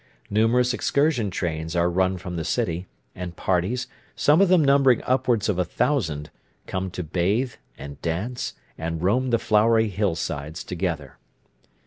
[0.31, 3.85] Numerous excursion trains are run from the city, and parties,
[4.15, 6.31] some of them numbering upwards of a thousand,
[6.65, 11.19] come to bathe, and dance, and roam the flowery hillsides together.